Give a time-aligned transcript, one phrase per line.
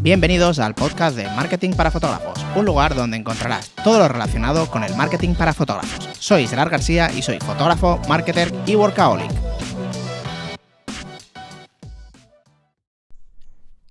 [0.00, 4.84] Bienvenidos al podcast de Marketing para Fotógrafos, un lugar donde encontrarás todo lo relacionado con
[4.84, 6.08] el marketing para fotógrafos.
[6.18, 9.30] Soy Gerard García y soy fotógrafo, marketer y workaholic.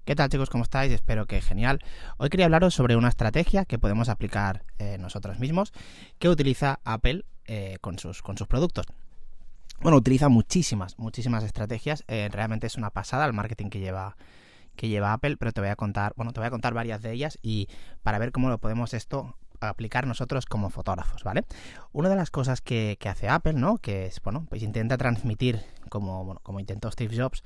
[0.05, 0.49] ¿Qué tal chicos?
[0.49, 0.93] ¿Cómo estáis?
[0.93, 1.79] Espero que genial.
[2.15, 5.73] Hoy quería hablaros sobre una estrategia que podemos aplicar eh, nosotros mismos
[6.19, 8.85] que utiliza Apple eh, con, sus, con sus productos.
[9.81, 12.05] Bueno, utiliza muchísimas, muchísimas estrategias.
[12.07, 14.15] Eh, realmente es una pasada el marketing que lleva,
[14.78, 17.12] que lleva Apple, pero te voy a contar, bueno, te voy a contar varias de
[17.12, 17.68] ellas y
[18.04, 21.44] para ver cómo lo podemos esto aplicar nosotros como fotógrafos, ¿vale?
[21.91, 23.77] Una de las cosas que, hace Apple, ¿no?
[23.77, 27.44] Que es, bueno, pues intenta transmitir, como, bueno, como intentó Steve Jobs,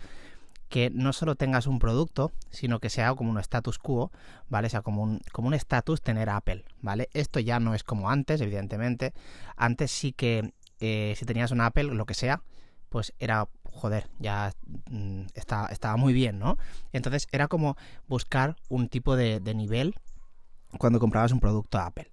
[0.69, 4.11] que no solo tengas un producto, sino que sea como un status quo,
[4.49, 4.67] ¿vale?
[4.67, 5.57] O sea, como un como un
[6.03, 7.09] tener Apple, ¿vale?
[7.13, 9.13] Esto ya no es como antes, evidentemente.
[9.57, 12.41] Antes sí que eh, si tenías un Apple, lo que sea,
[12.89, 14.53] pues era, joder, ya
[14.89, 15.23] mm,
[15.69, 16.57] estaba muy bien, ¿no?
[16.93, 19.95] Entonces era como buscar un tipo de, nivel
[20.77, 22.09] cuando comprabas un producto Apple.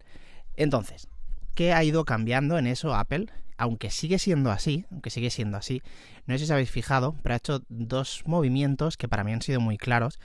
[0.54, 1.08] Entonces,
[1.54, 3.26] ¿qué ha ido cambiando en eso Apple?
[3.60, 5.82] aunque sigue siendo así, aunque sigue siendo así,
[6.26, 9.42] no sé si os habéis fijado, pero ha hecho dos movimientos que para mí han
[9.42, 10.20] sido muy claros.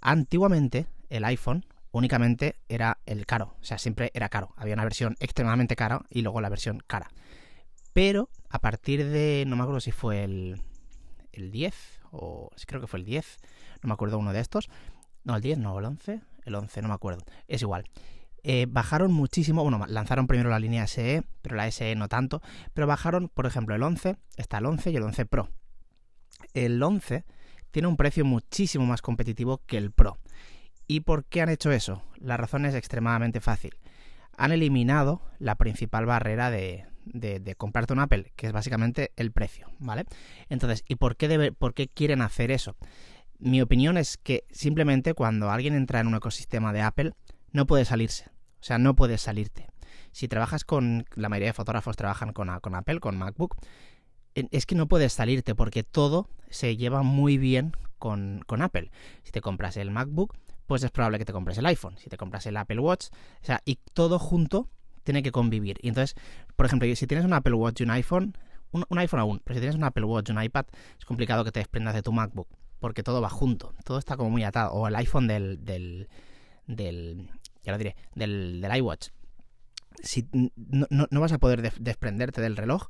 [0.00, 4.54] Antiguamente, el iPhone únicamente era el caro, o sea, siempre era caro.
[4.56, 7.10] Había una versión extremadamente cara y luego la versión cara.
[7.92, 10.60] Pero a partir de, no me acuerdo si fue el,
[11.32, 13.38] el 10 o creo que fue el 10,
[13.82, 14.68] no me acuerdo uno de estos.
[15.24, 17.24] No, el 10, no, el 11, el 11, no me acuerdo.
[17.46, 17.84] Es igual.
[18.42, 22.42] Eh, bajaron muchísimo, bueno, lanzaron primero la línea SE, pero la SE no tanto,
[22.74, 25.48] pero bajaron, por ejemplo, el 11, está el 11 y el 11 Pro.
[26.54, 27.24] El 11
[27.70, 30.18] tiene un precio muchísimo más competitivo que el Pro.
[30.86, 32.02] ¿Y por qué han hecho eso?
[32.16, 33.78] La razón es extremadamente fácil.
[34.36, 39.68] Han eliminado la principal barrera de, de, comprarte un Apple, que es básicamente el precio,
[39.78, 40.04] ¿vale?
[40.48, 42.76] Entonces, ¿y por qué, por qué quieren hacer eso?
[43.38, 47.12] Mi opinión es que simplemente cuando alguien entra en un ecosistema de Apple,
[47.52, 48.26] no puede salirse.
[48.60, 49.68] O sea, no puedes salirte.
[50.12, 53.56] Si trabajas con, la mayoría de fotógrafos trabajan con, con Apple, con MacBook,
[54.34, 58.90] es que no puedes salirte porque todo se lleva muy bien con, con, Apple.
[59.22, 61.96] Si te compras el MacBook, pues es probable que te compres el iPhone.
[61.98, 63.08] Si te compras el Apple Watch,
[63.42, 64.68] o sea, y todo junto
[65.10, 65.76] tiene que convivir.
[65.82, 66.14] Y entonces,
[66.54, 68.36] por ejemplo, si tienes un Apple Watch y un iPhone,
[68.70, 70.66] un, iPhone aún, pero si tienes un Apple Watch y un iPad,
[70.96, 72.48] es complicado que te desprendas de tu MacBook,
[72.78, 74.72] porque todo va junto, todo está como muy atado.
[74.72, 76.08] O el iPhone del, del,
[76.68, 77.28] del
[77.64, 79.08] ya lo diré, del, del iWatch.
[80.00, 82.86] Si, no, no, vas a poder desprenderte del reloj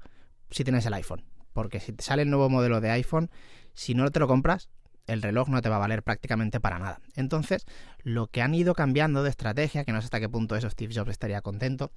[0.51, 1.25] si tienes el iPhone.
[1.55, 3.31] Porque si te sale el nuevo modelo de iPhone,
[3.73, 4.69] si no te lo compras,
[5.11, 7.01] el reloj no te va a valer prácticamente para nada.
[7.17, 7.67] Entonces,
[8.03, 10.95] lo que han ido cambiando de estrategia, que no sé hasta qué punto eso Steve
[10.95, 11.91] Jobs estaría contento,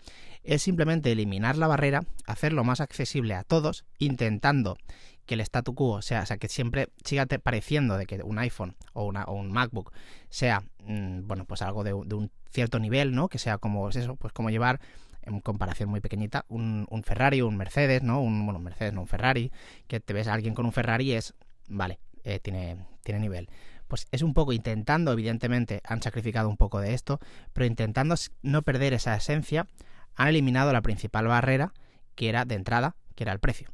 [0.44, 4.78] es simplemente eliminar la barrera, hacerlo más accesible a todos, intentando
[5.25, 8.75] que el statu quo sea, o sea, que siempre siga pareciendo de que un iPhone
[8.94, 9.94] o, una, un MacBook
[10.30, 13.30] sea, mm, bueno, pues algo de, un cierto nivel, ¿no?
[13.30, 14.81] Que sea como, pues eso, pues como llevar
[15.22, 18.22] en comparación muy pequeñita, un, Ferrari un Mercedes, ¿no?
[18.22, 19.51] Un, bueno, un Mercedes, no un Ferrari,
[19.88, 21.34] que te ves a alguien con un Ferrari es,
[21.69, 23.50] vale, eh, tiene, tiene nivel.
[23.88, 27.19] Pues es un poco intentando, evidentemente, han sacrificado un poco de esto,
[27.53, 29.67] pero intentando no perder esa esencia,
[30.16, 31.73] han eliminado la principal barrera,
[32.16, 33.72] que era de entrada, que era el precio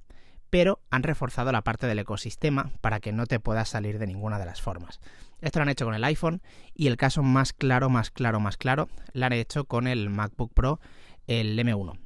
[0.50, 4.40] pero han reforzado la parte del ecosistema para que no te puedas salir de ninguna
[4.40, 5.00] de las formas.
[5.42, 6.42] Esto lo han hecho con el iPhone
[6.74, 10.54] y el caso más claro, más claro, más claro, lo han hecho con el MacBook
[10.54, 10.80] Pro,
[11.28, 11.98] el M1.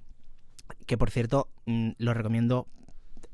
[0.85, 2.67] Que por cierto, mm, lo recomiendo,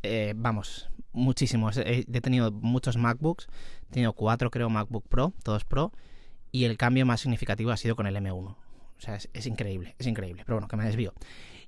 [0.04, 1.70] eh, vamos, muchísimo.
[1.72, 3.48] He, tenido muchos MacBooks,
[3.90, 5.92] he tenido cuatro creo MacBook Pro, todos Pro,
[6.52, 8.34] y el cambio más significativo ha sido con el M1.
[8.34, 8.58] O
[9.02, 10.44] sea, es, increíble, es increíble.
[10.46, 11.14] Pero bueno, que me desvío.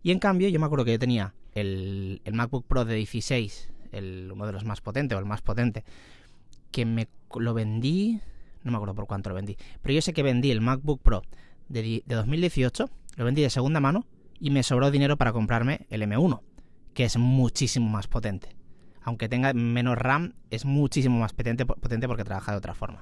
[0.03, 4.31] Y en cambio, yo me acuerdo que yo tenía el, MacBook Pro de 16, el,
[4.33, 5.83] uno de los más potentes o el más potente,
[6.71, 8.19] que me lo vendí,
[8.63, 11.23] no me acuerdo por cuánto lo vendí, pero yo sé que vendí el MacBook Pro
[11.69, 14.05] de 2018, lo vendí de segunda mano
[14.39, 16.41] y me sobró dinero para comprarme el M1,
[16.93, 18.60] que es muchísimo más potente
[19.03, 23.01] aunque tenga menos RAM, es muchísimo más potente, porque trabaja de otra forma.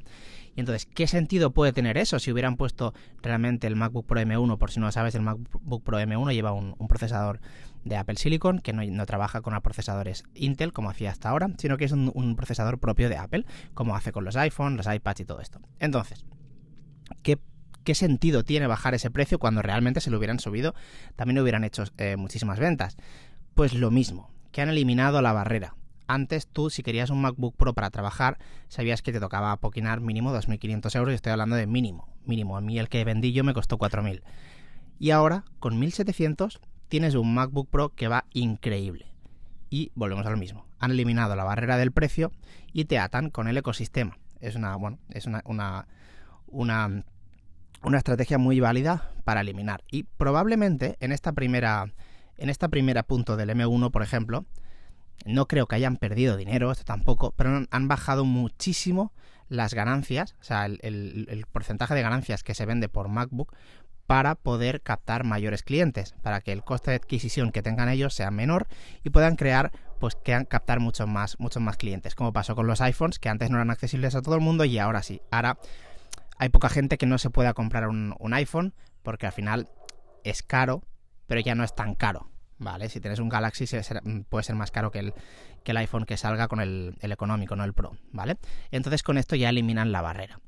[0.55, 4.57] Y entonces, ¿qué sentido puede tener eso si hubieran puesto realmente el MacBook Pro M1?
[4.57, 7.39] Por si no lo sabes, el MacBook Pro M1 lleva un, procesador
[7.83, 11.85] de Apple Silicon que no, trabaja con procesadores Intel como hacía hasta ahora, sino que
[11.85, 15.41] es un, procesador propio de Apple, como hace con los iPhones, los iPads y todo
[15.41, 15.59] esto.
[15.79, 16.25] Entonces,
[17.23, 17.39] ¿qué
[17.83, 20.75] ¿qué sentido tiene bajar ese precio cuando realmente se lo hubieran subido?
[21.15, 22.97] También hubieran hecho eh, muchísimas ventas.
[23.55, 25.75] Pues lo mismo, que han eliminado la barrera.
[26.09, 30.33] Antes tú, si querías un MacBook Pro para trabajar, sabías que te tocaba poquinar mínimo
[30.33, 32.09] 2.500 euros y estoy hablando de mínimo.
[32.25, 34.23] Mínimo, a mí el que vendí yo me costó 4.000.
[34.97, 39.05] Y ahora, con 1.700, tienes un MacBook Pro que va increíble.
[39.69, 40.65] Y volvemos a lo mismo.
[40.79, 42.31] Han eliminado la barrera del precio
[42.73, 44.17] y te atan con el ecosistema.
[44.41, 45.87] Es una, bueno, es una, una
[46.51, 47.03] una,
[47.83, 49.83] una estrategia muy válida para eliminar.
[49.91, 51.93] Y probablemente en esta primera,
[52.37, 54.45] en esta primera punto del M1, por ejemplo,
[55.25, 59.13] no creo que hayan perdido dinero, esto tampoco, pero han bajado muchísimo
[59.49, 63.53] las ganancias, o sea, el, porcentaje de ganancias que se vende por MacBook
[64.05, 68.31] para poder captar mayores clientes, para que el coste de adquisición que tengan ellos sea
[68.31, 68.67] menor
[69.03, 72.81] y puedan crear, pues que captar muchos más, muchos más clientes, como pasó con los
[72.81, 75.21] iPhones, que antes no eran accesibles a todo el mundo y ahora sí.
[75.29, 75.59] Ahora
[76.39, 78.73] hay poca gente que no se pueda comprar un, iPhone
[79.03, 79.69] porque al final
[80.23, 80.83] es caro,
[81.27, 82.31] pero ya no es tan caro.
[82.59, 82.89] ¿Vale?
[82.89, 83.65] Si tienes un Galaxy
[84.27, 85.13] puede ser más caro que el,
[85.63, 88.37] que el iPhone que salga con el, el económico, no el Pro, ¿vale?
[88.71, 90.39] Entonces con esto ya eliminan la barrera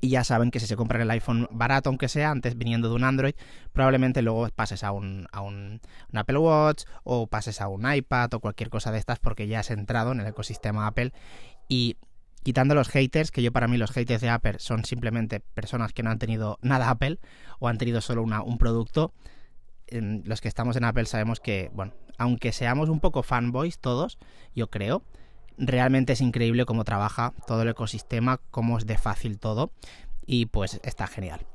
[0.00, 2.94] y ya saben que si se compran el iPhone barato, aunque sea antes viniendo de
[2.94, 3.34] un Android,
[3.72, 5.80] probablemente luego pases a un, a un,
[6.12, 9.70] Apple Watch o pases a un iPad o cualquier cosa de estas porque ya has
[9.70, 11.12] entrado en el ecosistema Apple
[11.68, 11.96] y
[12.42, 16.02] quitando los haters, que yo para mí los haters de Apple son simplemente personas que
[16.02, 17.18] no han tenido nada Apple
[17.58, 19.12] o han tenido solo una, un producto,
[19.90, 24.18] los que estamos en Apple sabemos que, bueno, aunque seamos un poco fanboys todos,
[24.54, 25.02] yo creo,
[25.58, 29.70] realmente es increíble cómo trabaja todo el ecosistema, cómo es de fácil todo
[30.26, 31.46] y pues está genial.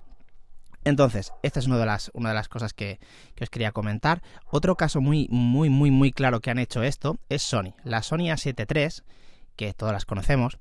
[0.83, 2.99] Entonces, esta es una de las, una de las cosas que,
[3.39, 4.23] os quería comentar.
[4.49, 7.75] Otro caso muy, muy, muy, muy claro que han hecho esto es Sony.
[7.83, 9.03] La Sony A7 III,
[9.55, 10.57] que todas las conocemos,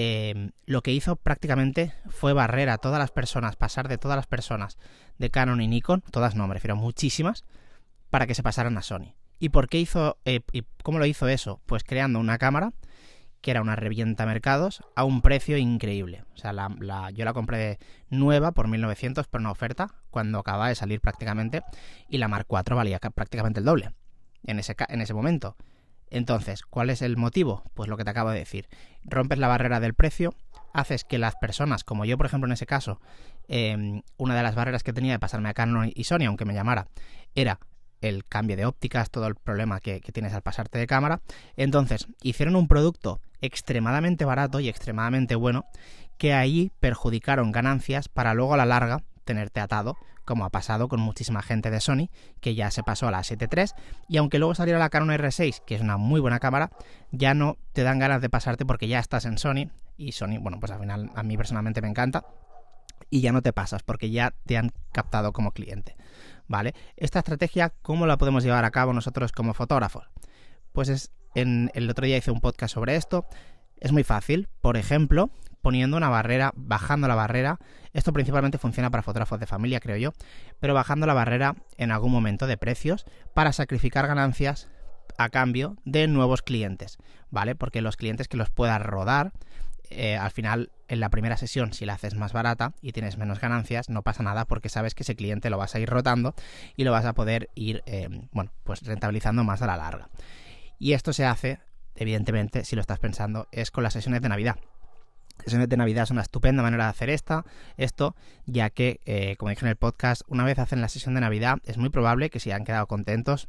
[0.00, 4.28] eh, lo que hizo prácticamente fue barrer a todas las personas, pasar de todas las
[4.28, 4.78] personas
[5.18, 7.44] de Canon y Nikon, todas no, me refiero muchísimas,
[8.08, 9.16] para que se pasaran a Sony.
[9.40, 11.60] ¿Y por qué hizo, eh, y cómo lo hizo eso?
[11.66, 12.74] Pues creando una cámara
[13.40, 16.22] que era una revienta mercados a un precio increíble.
[16.32, 20.76] O sea, la, yo la compré nueva por 1900 por una oferta cuando acababa de
[20.76, 21.62] salir prácticamente
[22.08, 23.90] y la Mark IV valía prácticamente el doble
[24.44, 25.56] en ese, en ese momento.
[26.10, 27.62] Entonces, ¿cuál es el motivo?
[27.74, 28.68] Pues lo que te acabo de decir.
[29.04, 30.34] Rompes la barrera del precio,
[30.72, 33.00] haces que las personas, como yo por ejemplo en ese caso,
[33.48, 36.54] em, una de las barreras que tenía de pasarme a Canon y Sony, aunque me
[36.54, 36.88] llamara,
[37.34, 37.58] era
[38.00, 41.20] el cambio de ópticas, todo el problema que, tienes al pasarte de cámara.
[41.56, 45.64] Entonces, hicieron un producto extremadamente barato y extremadamente bueno
[46.16, 51.00] que ahí perjudicaron ganancias para luego a la larga tenerte atado, como ha pasado con
[51.00, 52.08] muchísima gente de Sony,
[52.40, 53.74] que ya se pasó a la 7.3,
[54.08, 56.70] y aunque luego saliera la Canon R6, que es una muy buena cámara,
[57.12, 60.58] ya no te dan ganas de pasarte porque ya estás en Sony, y Sony, bueno,
[60.58, 62.24] pues al final a mí personalmente me encanta,
[63.10, 65.94] y ya no te pasas porque ya te han captado como cliente.
[66.46, 66.74] ¿Vale?
[66.96, 70.08] Esta estrategia, ¿cómo la podemos llevar a cabo nosotros como fotógrafos?
[70.72, 73.26] Pues es, en el otro día hice un podcast sobre esto.
[73.80, 75.30] Es muy fácil, por ejemplo,
[75.62, 77.58] poniendo una barrera, bajando la barrera.
[77.92, 80.12] Esto principalmente funciona para fotógrafos de familia, creo yo,
[80.60, 84.68] pero bajando la barrera en algún momento de precios para sacrificar ganancias
[85.16, 86.98] a cambio de nuevos clientes,
[87.30, 87.54] ¿vale?
[87.54, 89.32] Porque los clientes que los puedas rodar
[89.90, 93.40] eh, al final en la primera sesión, si la haces más barata y tienes menos
[93.40, 96.34] ganancias, no pasa nada porque sabes que ese cliente lo vas a ir rotando
[96.76, 100.08] y lo vas a poder ir, eh, bueno, pues rentabilizando más a la larga.
[100.78, 101.58] Y esto se hace,
[101.98, 104.56] evidentemente, si lo estás pensando, es con las sesiones de Navidad.
[105.44, 107.44] Sesiones de Navidad son una estupenda manera de hacer esta,
[107.76, 108.16] esto,
[108.46, 111.58] ya que, eh, como dije en el podcast, una vez hacen la sesión de Navidad,
[111.64, 113.48] es muy probable que si han quedado contentos,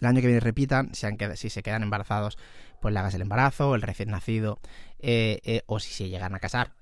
[0.00, 2.38] el año que viene repitan, si, han si se quedan embarazados,
[2.80, 4.58] pues le hagas el embarazo, el recién nacido,
[4.98, 6.72] eh, eh, o si se llegan a casar,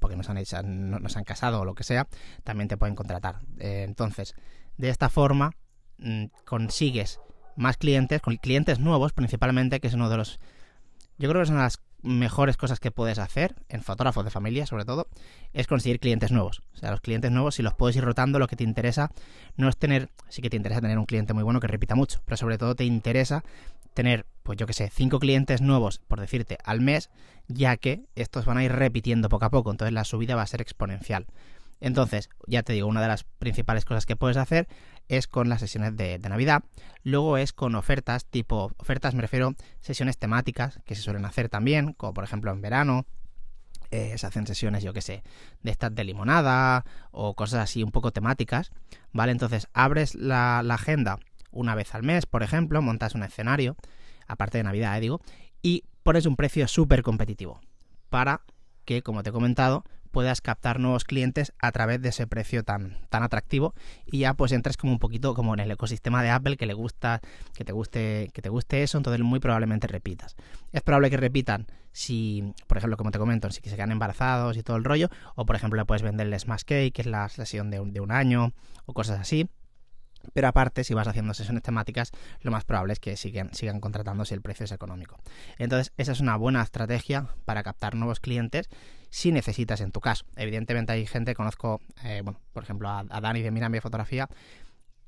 [0.00, 2.08] porque no se han, hecho, no, han casado o lo que sea,
[2.44, 3.40] también te pueden contratar.
[3.58, 4.34] Eh, entonces,
[4.76, 5.52] de esta forma
[5.98, 7.20] mm, consigues
[7.56, 10.38] más clientes, con clientes nuevos principalmente, que es uno de los...
[11.18, 14.84] Yo creo que son las mejores cosas que puedes hacer, en fotógrafos de familia sobre
[14.84, 15.06] todo,
[15.52, 16.62] es conseguir clientes nuevos.
[16.74, 19.12] O sea, los clientes nuevos, si los puedes ir rotando, lo que te interesa
[19.56, 22.20] no es tener, sí que te interesa tener un cliente muy bueno que repita mucho,
[22.24, 23.44] pero sobre todo te interesa
[23.94, 27.10] tener, pues yo que sé, cinco clientes nuevos, por decirte, al mes,
[27.48, 30.46] ya que estos van a ir repitiendo poco a poco, entonces la subida va a
[30.46, 31.26] ser exponencial.
[31.82, 34.68] Entonces, ya te digo, una de las principales cosas que puedes hacer
[35.08, 36.62] es con las sesiones de, Navidad.
[37.02, 41.92] Luego es con ofertas, tipo, ofertas me refiero sesiones temáticas que se suelen hacer también,
[41.94, 43.04] como por ejemplo en verano.
[43.90, 45.24] Eh, se hacen sesiones, yo que sé,
[45.62, 48.70] de estas de limonada o cosas así un poco temáticas,
[49.12, 49.32] ¿vale?
[49.32, 51.18] Entonces abres la, agenda
[51.50, 53.76] una vez al mes, por ejemplo, montas un escenario,
[54.28, 55.20] aparte de Navidad, eh, digo,
[55.62, 57.60] y pones un precio súper competitivo
[58.08, 58.42] para
[58.84, 62.98] que, como te he comentado, puedas captar nuevos clientes a través de ese precio tan,
[63.08, 63.74] tan atractivo
[64.06, 66.74] y ya pues entres como un poquito como en el ecosistema de Apple que le
[66.74, 67.20] gusta,
[67.54, 70.36] que te guste, que te guste eso, entonces muy probablemente repitas.
[70.72, 74.62] Es probable que repitan si, por ejemplo, como te comento, si se quedan embarazados y
[74.62, 77.70] todo el rollo, o por ejemplo le puedes venderles más cake, que es la sesión
[77.70, 78.52] de un, de un año,
[78.86, 79.48] o cosas así.
[80.32, 84.24] Pero aparte, si vas haciendo sesiones temáticas, lo más probable es que sigan, sigan contratando
[84.24, 85.18] si el precio es económico.
[85.58, 88.68] Entonces, esa es una buena estrategia para captar nuevos clientes
[89.10, 90.24] si necesitas en tu caso.
[90.36, 94.28] Evidentemente hay gente, conozco, eh, bueno, por ejemplo, a, Dani de Mira mi fotografía,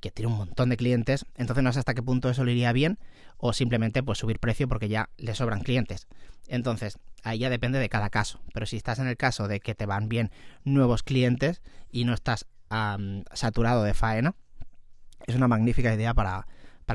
[0.01, 2.73] que tiene un montón de clientes, entonces no sé hasta qué punto eso le iría
[2.73, 2.99] bien
[3.39, 6.07] o simplemente pues subir precio porque ya le sobran clientes.
[6.49, 9.75] Entonces, ahí ya depende de cada caso, pero si estás en el caso de que
[9.75, 10.31] te van bien
[10.65, 12.47] nuevos clientes y no estás
[13.33, 14.35] saturado de faena,
[15.27, 16.47] es una magnífica idea para,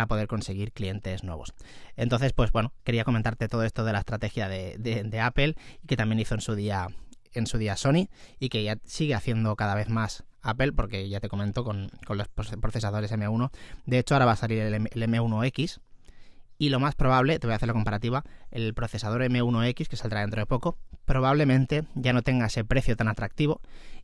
[0.07, 1.53] poder conseguir clientes nuevos.
[1.95, 6.19] Entonces, pues bueno, quería comentarte todo esto de la estrategia de, Apple y que también
[6.19, 6.87] hizo en su día
[7.31, 8.09] en su día Sony
[8.39, 12.27] y que ya sigue haciendo cada vez más Apple porque ya te comento con, los
[12.27, 13.51] procesadores M1
[13.85, 15.79] de hecho ahora va a salir el, el, M1X
[16.57, 20.21] y lo más probable, te voy a hacer la comparativa, el procesador M1X que saldrá
[20.21, 23.61] dentro de poco probablemente ya no tenga ese precio tan atractivo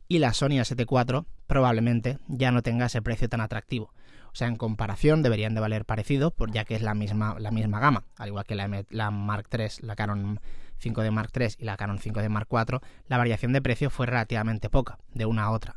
[0.08, 3.92] y la Sony A7 IV probablemente ya no tenga ese precio tan atractivo.
[4.36, 7.50] O sea, en comparación deberían de valer parecido, por ya que es la misma, la
[7.50, 10.40] misma gama, al igual que la, Mark III, la Canon
[10.78, 14.68] 5D Mark III y la Canon 5D Mark IV, la variación de precio fue relativamente
[14.68, 15.76] poca, de una a otra.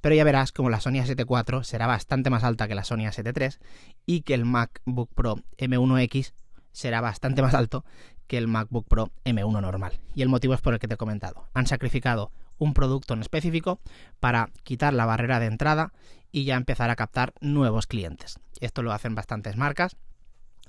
[0.00, 3.08] Pero ya verás como la Sony A7 IV será bastante más alta que la Sony
[3.08, 3.66] A7 III
[4.06, 6.32] y que el MacBook Pro M1X
[6.70, 7.84] será bastante más alto
[8.28, 9.98] que el MacBook Pro M1 normal.
[10.14, 11.48] Y el motivo es por el que te he comentado.
[11.54, 13.80] Han sacrificado un producto en específico
[14.20, 15.92] para quitar la barrera de entrada
[16.32, 18.38] y ya empezar a captar nuevos clientes.
[18.60, 19.96] Esto lo hacen bastantes marcas.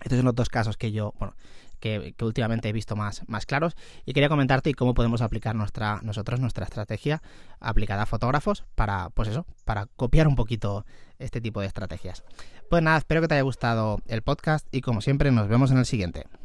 [0.02, 1.36] Estos son los dos casos que yo, bueno,
[1.80, 3.76] que, últimamente he visto más, más claros
[4.06, 7.22] y quería comentarte cómo podemos aplicar nuestra, nosotros nuestra estrategia
[7.60, 10.86] aplicada a fotógrafos para, pues eso, para copiar un poquito
[11.20, 12.24] este tipo de estrategias.
[12.70, 15.78] Pues nada, espero que te haya gustado el podcast y como siempre nos vemos en
[15.80, 16.28] el siguiente.